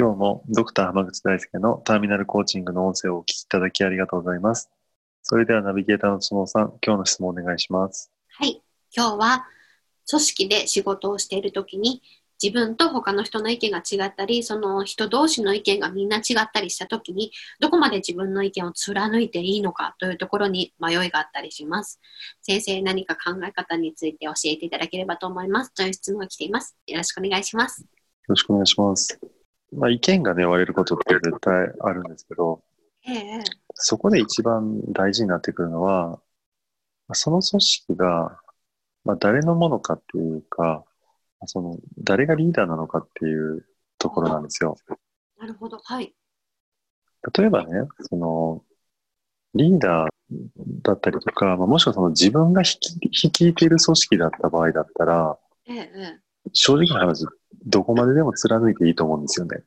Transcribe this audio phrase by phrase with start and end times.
[0.00, 4.70] 今日もドクター浜口大輔のターミナルコーチングの音声をお聞きいただきありがとうございます
[5.24, 8.62] それではナビゲーターの相撲さん今日の質問お願いしますはい
[8.96, 9.46] 今日は
[10.08, 12.00] 組織で仕事をしているときに
[12.40, 22.00] 自分と他の人の意見が違ったり、その人同士の意見がみんな違ったりしたときに、どこまで自分の意見を貫いていいのかというところに迷いがあったりします。
[22.40, 25.74] 先生、何か考え方について教えていただければと思います。
[25.74, 26.76] という質問が来ています。
[26.86, 27.80] よろしくお願いします。
[27.80, 27.88] よ
[28.28, 29.37] ろしくお願いします。
[29.72, 32.62] まあ、意見がね、割れることって絶対あるんですけど、
[33.06, 33.40] ええ、
[33.74, 36.20] そこで一番大事になってくるのは、
[37.12, 38.40] その組織が、
[39.04, 40.84] まあ、誰のものかっていうか、
[41.46, 43.66] その、誰がリーダーなのかっていう
[43.98, 44.76] ところなんですよ。
[45.38, 45.78] なるほど。
[45.78, 46.14] はい。
[47.36, 48.64] 例えばね、その、
[49.54, 50.08] リーダー
[50.82, 52.88] だったりとか、まあ、もしくはその自分が率
[53.46, 55.90] いている組織だった場合だったら、ええ、
[56.52, 57.24] 正直な話、
[57.68, 59.62] どこまででも貫いていいと思うんですよね。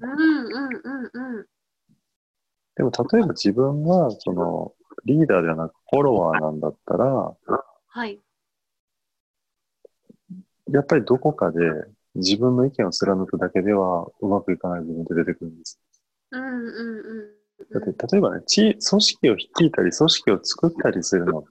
[0.00, 1.46] うんうんうんうん。
[2.76, 4.72] でも例えば自分がその
[5.04, 7.36] リーダーではなくフォロワーなんだったら、
[7.86, 8.20] はい。
[10.70, 11.58] やっぱりどこかで
[12.16, 15.78] 自分の意見を貫くだけではうまくいかない部分って出てくるんです。
[16.32, 17.44] うんうんうん。
[17.70, 21.44] だって例えばね、組織を率いたり組織を作ったりするのっ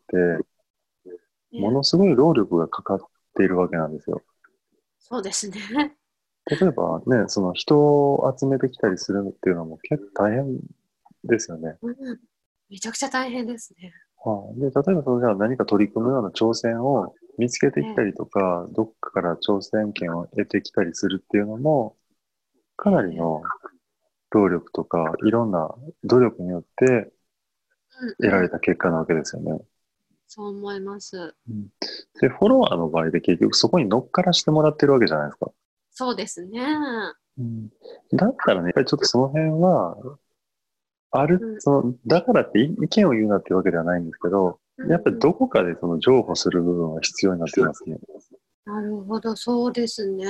[1.52, 3.00] て、ものすごい労力がかかっ
[3.36, 4.22] ているわけなんですよ。
[5.14, 5.60] そうですね。
[6.48, 10.60] 例えばね、その人を集めてきたりするっていうのも結構大変
[11.24, 11.78] ですよね。
[11.84, 12.20] うん、
[12.68, 13.94] めちゃくちゃ大変ですね。
[14.18, 21.96] はあ、で例えばそのじゃあ何か取り組むような挑戦を見つけてきたりとか、どっかから挑戦権を得てきたりするっていうのも、
[22.76, 23.44] かなりの
[24.32, 25.70] 労力とか、いろんな
[26.06, 27.14] 努力によって
[28.18, 29.60] 得られた結果なわけですよね。
[30.36, 31.68] そう思います、うん。
[32.20, 35.52] で、フォロワーの場合で結局そこに乗っからしてもらってるわけじゃないですか。
[35.92, 36.60] そうですね。
[37.38, 37.70] うん、
[38.14, 39.96] だったらね、やっぱりちょっとその辺は、
[41.12, 44.58] ある、うん、その、だからって意見を言うなっていうわけではないんですけど、
[44.90, 48.00] やっぱりどこかでその譲歩する部分は必要になってますね。
[48.66, 50.26] なるほど、そうですね。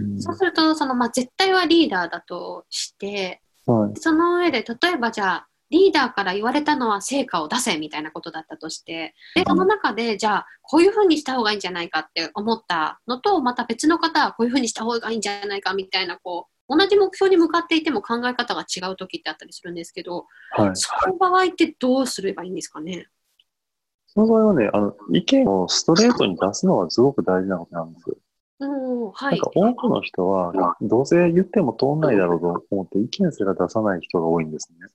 [0.00, 23.06] うん、そうすると、その、まあ、絶対はリーダーだとして、はい、その上で、例えばじゃあ、リーダーから言われたのは成果を出せみたいなことだったとして、で、その中で、じゃあ、こういうふうにした方がいいんじゃないかって思ったのと、また別の方はこういうふうにした方がいいんじゃないかみたいな、こう、同じ目標に向かっていても考え方が違う時ってあったりするんですけど、はい、その場合ってどうすればいいんですかね？
[24.06, 28.16] その場合はね、あの、意見をストレートに出すのはすごく大事なことなんですよ。
[28.60, 34.88] うんはい、なんか多くの人は、どうせ言っても通んないだろうと思って意見すら出さない人が多いんですね。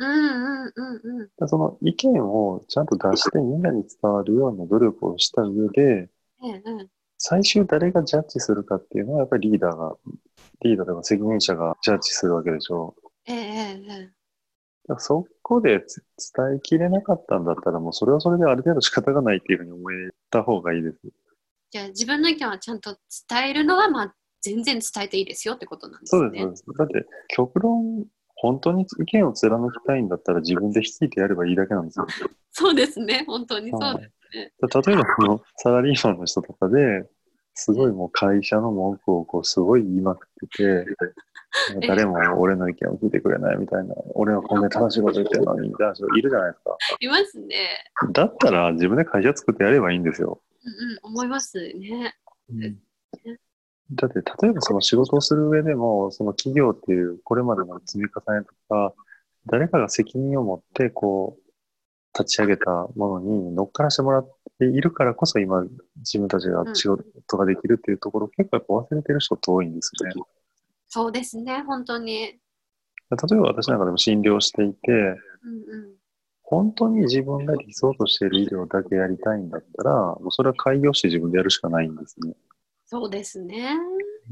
[0.00, 6.08] うんうんうんうん、その意見をちゃんと出してみんなに伝わるような努力をした上で、
[6.40, 6.88] うん
[7.22, 9.94] 最終誰がジャッジするかっていうのはやっぱりリーダーが、
[10.62, 13.10] リーダーとか責任者がジャッジするわけでしょう。
[13.26, 14.10] ええ
[14.98, 19.94] そこで伝えきれなかったんだったら、もうそれはそれである程度仕方がないっていうふうに思え
[20.30, 20.98] た方がいいです。
[21.70, 22.96] じゃあ自分の意見はちゃんと
[23.28, 26.20] 伝えるのは、まあ、全然伝えていいですよってことなんですね。
[26.22, 26.42] そうです。
[26.42, 28.06] そうですだって、極論、
[28.40, 32.06] 本当に意見を貫きたいんだったら自分で率いてやればいいだけなんですよ。
[32.52, 33.24] そうですね。
[33.26, 34.52] 本当にそうですね。
[34.62, 37.06] 例えば、このサラリーマンの人とかで、
[37.54, 40.86] すごいもう会社の文句をこうすごい言いまくってて、
[41.86, 46.76] 誰も俺の意見を聞いてくれないみたいな、俺はこんな正しいこと言ってるのにみたいな人いるじゃないですか。
[47.00, 47.56] いますね。
[48.12, 50.40] だったら自分で会社作ってやればいいんですよ。
[50.64, 52.14] うんうん、思いますね。
[52.48, 52.78] うん、
[53.92, 58.94] だって、例えばその仕事をする上でも、その企業っていうこれまでの積み重ねとか、
[59.46, 61.50] 誰かが責任を持ってこう、
[62.18, 65.64] 立ち上げたものに乗っからしてもらっているからこそ今
[65.98, 70.14] 自分たちが仕事ができるっていうところ、結構やっぱ忘れてる人って多いんですよね。
[70.88, 72.14] そうですね、本当に。
[72.14, 72.38] 例
[73.32, 75.94] えば私なんかでも診療していて、うんうん、
[76.42, 82.34] 本当に自分が理想としている医療だけやりたいんだったら、もうそれは開業して自分でやるしかないんですね。
[82.90, 83.76] そうですね。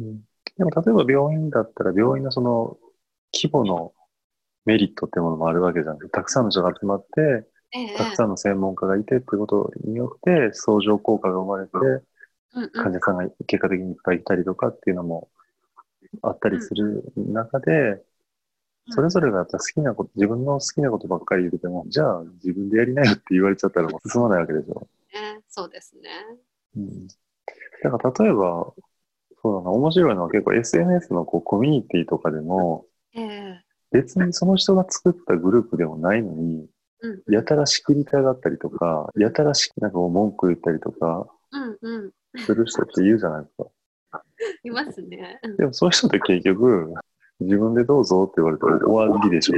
[0.00, 0.20] うん、
[0.56, 2.76] でも例えば病院だったら病院のその
[3.32, 3.92] 規模の
[4.64, 7.46] メリットってものもあるわけじゃなくて、たくさんの人が集まって、
[7.96, 11.70] たくさんの専門家がいてっていうことによって相乗効果が生まれて、
[12.72, 15.28] 患者さんが結果的にいっぱいいたりとかっていうのも
[16.22, 18.02] あったりする中で、
[18.90, 24.88] それぞれがやっぱ好きなこと、自分の好きなことばっかり言ってても、じゃあ自分でやりなよって言われちゃったらもう進まないわけでしょ。
[25.14, 26.10] ね、そうですね。
[26.76, 27.08] うん。
[27.82, 28.72] だから例えば、
[29.42, 33.58] そうだな、面白いのは結構 SNS のこうコミュニティとかでも、えー、
[33.92, 36.66] 別にその人が作ったグループでもないのに、
[37.00, 41.28] うん、やたらしくりたがったりとか、やたらしなんか文句言ったりとか、
[42.36, 44.22] する人って言うじゃないですか。
[44.64, 45.38] いますね。
[45.58, 46.94] でもそういう人って結局、
[47.40, 49.54] 自分でどうぞって言われたら終わりでしょ。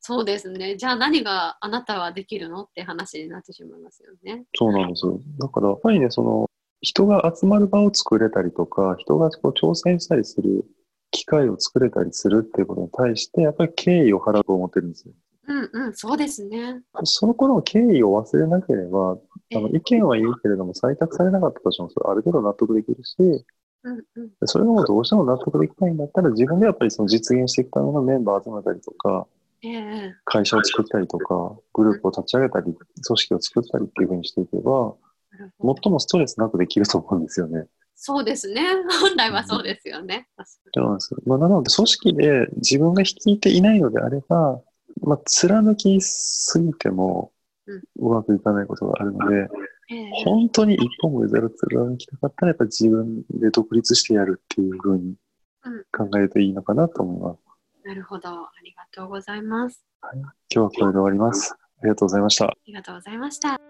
[0.00, 0.76] そうですね。
[0.76, 4.44] じゃあ何があなたはできるのって話になってしまいますよね。
[4.54, 5.20] そうなんですよ。
[5.38, 6.49] だからやっぱりね、その
[6.80, 10.64] 人が集まる場を作れたりとか、人がこう挑戦したりする
[11.10, 15.14] 機会を作れたりするっていうことに対して、やっぱり敬意を払うと思ってるんですよ。
[15.48, 16.80] うんうん、そうですね。
[17.04, 19.18] その頃の敬意を忘れなければ、
[19.54, 23.16] あの意見はいいけれども、採択されなかったとしても、それある程度納得できるし、
[23.82, 29.26] うんうん、それがもうどうしても納得できないんだったら、自分でやっぱりその実現していくためのメンバー集めたりとか、
[30.24, 34.94] 会社を作ったりとか、グループを立ち上げたり、組織を作ったりっていうふうにしていけば、
[35.62, 37.66] 最もストレスなくできると思うんですよね。
[37.94, 38.62] そうですね。
[39.02, 40.28] 本来はそうですよね。
[40.74, 44.60] そうですまあ、なので、組織で自分が率いていないのであれば、
[45.02, 47.32] まあ、貫きすぎても
[47.96, 49.48] うまくいかないことがあるので、
[50.24, 55.16] 本当に一本も譲らず貫きたかったら、やっぱ自分で独立してやるっていうふうに
[55.92, 57.38] 考えるといいのかなと思います。
[57.84, 58.28] うん、なるほど。
[58.28, 59.84] ありがとうございます。
[60.00, 61.54] はい、今日はこれで終わります。
[61.54, 62.46] ありがとうございました。
[62.46, 63.69] ありがとうございました。